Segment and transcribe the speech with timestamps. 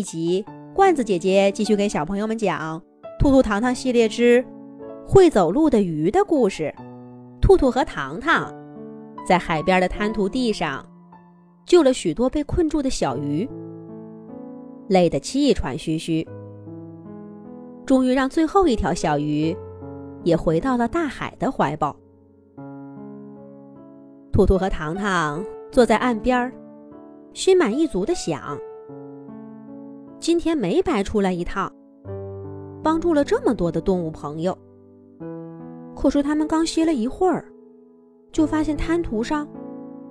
[0.00, 0.42] 一集，
[0.72, 2.80] 罐子姐姐继续给小朋友们讲
[3.18, 4.42] 《兔兔糖糖系列之
[5.06, 6.74] 会走路的鱼》的故事。
[7.38, 8.50] 兔兔和糖糖
[9.28, 10.82] 在海边的滩涂地上
[11.66, 13.46] 救了许多被困住的小鱼，
[14.88, 16.26] 累得气喘吁吁，
[17.84, 19.54] 终于让最后一条小鱼
[20.24, 21.94] 也回到了大海的怀抱。
[24.32, 26.50] 兔兔和糖糖坐在岸边，
[27.34, 28.58] 心满意足地想。
[30.20, 31.72] 今天没白出来一趟，
[32.82, 34.56] 帮助了这么多的动物朋友。
[35.96, 37.42] 可是他们刚歇了一会儿，
[38.30, 39.48] 就发现滩涂上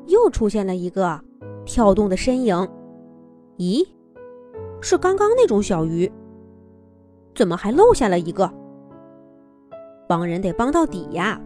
[0.08, 1.22] 又出现了一个
[1.64, 2.56] 跳动的身影。
[3.60, 3.88] 咦，
[4.82, 6.12] 是刚刚那种小鱼？
[7.36, 8.52] 怎么还漏下了一个？
[10.08, 11.40] 帮人得帮到底呀！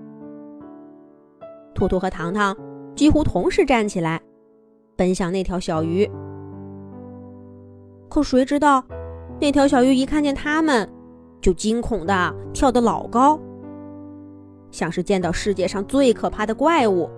[1.75, 2.55] 兔兔和糖糖
[2.95, 4.21] 几乎同时站起来，
[4.95, 6.09] 奔向那条小鱼。
[8.13, 8.83] 可谁知道，
[9.41, 10.87] 那条小鱼一看见他们，
[11.41, 13.39] 就惊恐的跳得老高，
[14.69, 17.09] 像是见到世界上最可怕的怪物，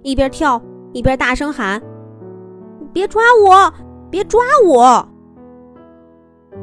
[0.00, 0.58] 一边跳
[0.94, 1.82] 一边大声喊
[2.94, 3.70] ：“别抓我，
[4.08, 5.06] 别抓我！”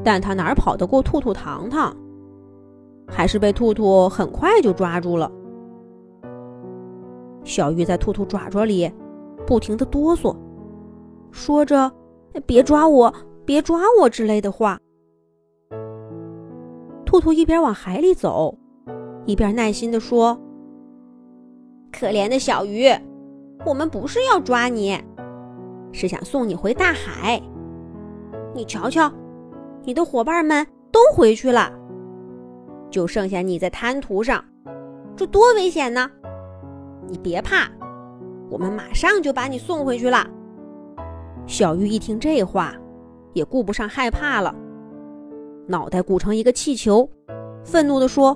[0.04, 1.96] 但他哪跑得过兔兔糖糖，
[3.08, 5.32] 还是被兔兔很快就抓住了。
[7.44, 8.92] 小鱼在兔兔爪爪里
[9.46, 10.36] 不停的哆嗦，
[11.30, 11.92] 说着
[12.46, 13.14] ：“别抓我。”
[13.48, 14.78] 别抓我之类的话。
[17.06, 18.54] 兔兔一边往海里走，
[19.26, 20.38] 一边耐心地说
[21.90, 22.90] ：“可怜的小鱼，
[23.66, 25.02] 我们不是要抓你，
[25.94, 27.42] 是想送你回大海。
[28.54, 29.10] 你瞧瞧，
[29.86, 31.72] 你的伙伴们都回去了，
[32.92, 34.44] 就剩下你在滩涂上，
[35.16, 36.12] 这多危险呢！
[37.08, 37.72] 你别怕，
[38.50, 40.30] 我们马上就把你送回去了。”
[41.48, 42.76] 小鱼一听这话。
[43.34, 44.56] 也顾不上害怕了，
[45.68, 47.08] 脑袋鼓成一个气球，
[47.64, 48.36] 愤怒地说：“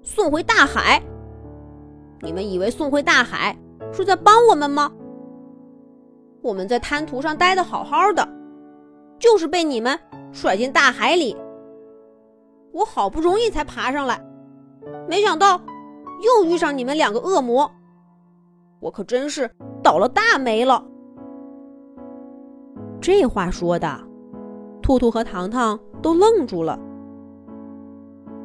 [0.00, 1.02] 送回大海？
[2.20, 3.58] 你们以为送回大海
[3.92, 4.92] 是在帮我们吗？
[6.40, 8.28] 我们在滩涂上待的好好的，
[9.18, 9.98] 就是被你们
[10.30, 11.36] 甩进大海里。
[12.70, 14.24] 我好不容易才爬上来，
[15.08, 15.60] 没想到
[16.22, 17.68] 又遇上你们两个恶魔，
[18.78, 19.50] 我可真是
[19.82, 20.80] 倒了大霉了。”
[23.00, 24.00] 这话说的，
[24.82, 26.78] 兔兔和糖糖都愣住了。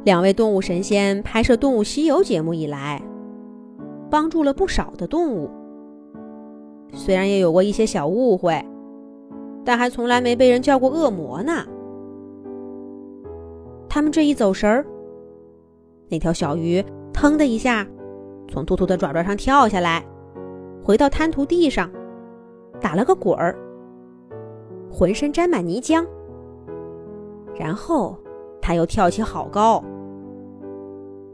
[0.03, 3.01] 两位动物神仙拍摄《动物西游》节目以来，
[4.09, 5.49] 帮助了不少的动物。
[6.91, 8.63] 虽然也有过一些小误会，
[9.63, 11.65] 但还从来没被人叫过恶魔呢。
[13.89, 14.85] 他们这一走神儿，
[16.09, 16.83] 那条小鱼
[17.13, 17.87] 腾的一下
[18.47, 20.05] 从兔兔的爪爪上跳下来，
[20.83, 21.89] 回到滩涂地上，
[22.81, 23.57] 打了个滚儿。
[24.93, 26.05] 浑身沾满泥浆，
[27.55, 28.15] 然后
[28.61, 29.83] 他又跳起好高，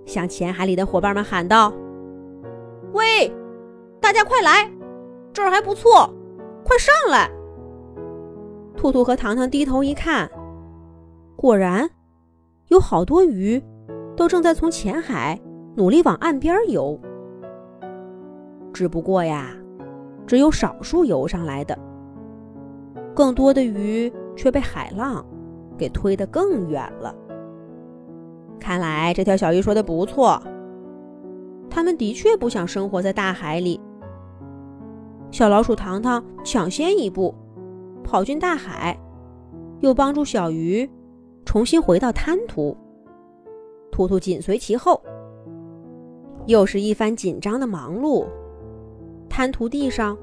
[0.05, 1.73] 向浅海里的伙伴们喊道
[2.93, 3.29] ：“喂，
[3.99, 4.71] 大家快来，
[5.33, 6.09] 这儿还不错，
[6.63, 7.29] 快上来！”
[8.77, 10.31] 兔兔和糖糖低头一看，
[11.35, 11.89] 果然
[12.69, 13.61] 有好多鱼
[14.15, 15.37] 都正在从浅海
[15.75, 16.97] 努力往岸边游，
[18.71, 19.49] 只不过呀，
[20.25, 21.77] 只有少数游上来的。
[23.15, 25.25] 更多的鱼却被海浪
[25.77, 27.13] 给推得更远了。
[28.59, 30.41] 看来这条小鱼说的不错，
[31.69, 33.79] 它们的确不想生活在大海里。
[35.31, 37.33] 小老鼠糖糖抢先一步
[38.03, 38.99] 跑进大海，
[39.79, 40.89] 又帮助小鱼
[41.45, 42.75] 重新回到滩涂。
[43.91, 45.01] 兔兔紧随其后，
[46.45, 48.25] 又是一番紧张的忙碌。
[49.29, 50.17] 滩涂地上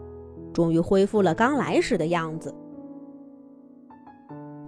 [0.52, 2.54] 终于恢复了刚来时的样子。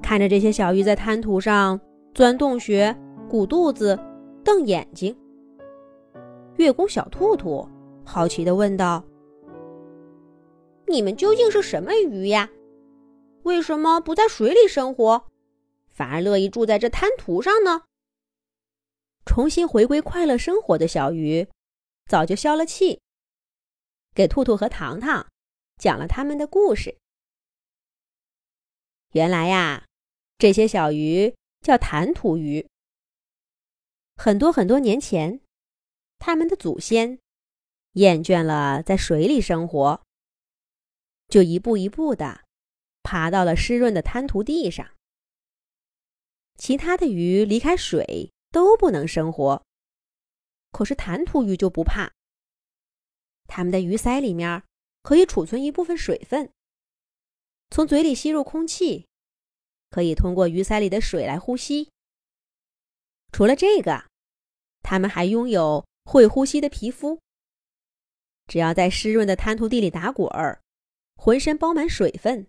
[0.09, 1.79] 看着这些小鱼在滩涂上
[2.15, 2.97] 钻洞穴、
[3.29, 3.95] 鼓肚子、
[4.43, 5.15] 瞪眼睛，
[6.57, 7.69] 月宫小兔兔
[8.07, 9.05] 好奇地问道
[10.89, 12.49] ：“你们究竟是什么鱼呀？
[13.43, 15.27] 为什么不在水里生活，
[15.89, 17.83] 反而乐意住在这滩涂上呢？”
[19.27, 21.47] 重新回归快乐生活的小鱼
[22.09, 22.99] 早就消了气，
[24.15, 25.27] 给兔兔和糖糖
[25.77, 26.97] 讲了他们的故事。
[29.13, 29.85] 原来呀。
[30.39, 32.65] 这些小鱼叫弹涂鱼。
[34.15, 35.41] 很多很多年前，
[36.21, 37.19] 他们的祖先
[37.95, 40.01] 厌倦了在水里生活，
[41.27, 42.45] 就一步一步的
[43.03, 44.89] 爬到了湿润的滩涂地上。
[46.57, 49.65] 其他的鱼离开水都不能生活，
[50.71, 52.13] 可是弹涂鱼就不怕。
[53.49, 54.63] 它们的鱼鳃里面
[55.03, 56.53] 可以储存一部分水分，
[57.71, 59.08] 从嘴里吸入空气，
[59.91, 61.91] 可以通过鱼鳃里的水来呼吸。
[63.33, 64.05] 除了这个，
[64.83, 67.21] 它们还拥有会呼吸的皮肤。
[68.47, 70.63] 只要在湿润的滩涂地里打滚儿，
[71.17, 72.47] 浑身包满水分，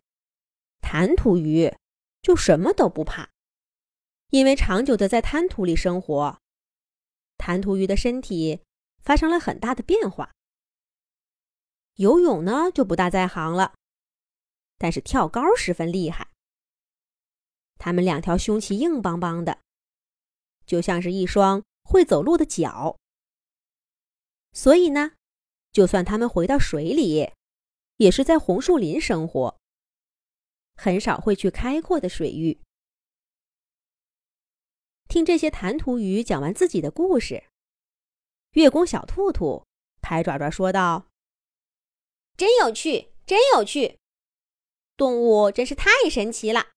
[0.79, 1.75] 弹涂鱼
[2.21, 3.29] 就什么都不怕，
[4.29, 6.39] 因为长久的在滩涂里生活，
[7.37, 8.61] 弹涂鱼的身体
[9.01, 10.31] 发生了很大的变化。
[11.95, 13.73] 游泳呢就不大在行了，
[14.77, 16.29] 但是跳高十分厉害。
[17.79, 19.61] 它们两条胸鳍硬邦邦的，
[20.67, 22.99] 就像是一双会走路的脚。
[24.53, 25.13] 所以呢，
[25.71, 27.31] 就算它们回到水里，
[27.97, 29.57] 也是在红树林生活，
[30.75, 32.59] 很少会去开阔的水域。
[35.07, 37.45] 听这些弹涂鱼讲完自己的故事，
[38.51, 39.65] 月宫小兔兔
[40.01, 41.07] 拍爪爪说道。
[42.37, 43.99] 真有趣，真有趣！
[44.95, 46.67] 动物真是太神奇了。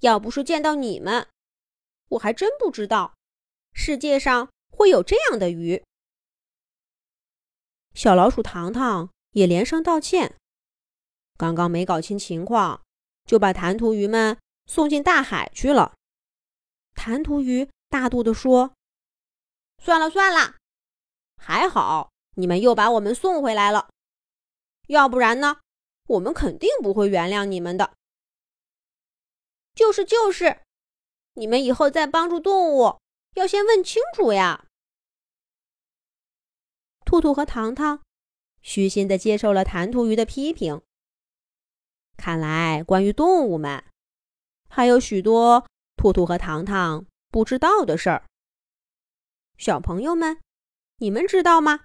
[0.00, 1.28] 要不是见到你们，
[2.10, 3.14] 我还真不知道
[3.72, 5.82] 世界上会有这样的鱼。
[7.94, 10.36] 小老鼠糖糖也连声道歉，
[11.36, 12.82] 刚刚没搞清情况，
[13.24, 15.94] 就把弹涂鱼们送进大海去了。
[16.94, 18.74] 弹涂鱼大度地说
[19.82, 20.56] ：“算了算了，
[21.36, 23.88] 还好你们又把我们送回来了。”
[24.88, 25.60] 要不然呢？
[26.06, 27.94] 我们肯定不会原谅你们的。
[29.74, 30.60] 就是就是，
[31.34, 33.00] 你们以后再帮助动物，
[33.34, 34.66] 要先问清楚呀。
[37.04, 38.00] 兔兔和糖糖
[38.62, 40.80] 虚心的接受了弹涂鱼的批评。
[42.16, 43.84] 看来关于动物们，
[44.68, 45.66] 还有许多
[45.96, 48.24] 兔兔和糖糖不知道的事儿。
[49.58, 50.40] 小朋友们，
[50.98, 51.80] 你们知道吗？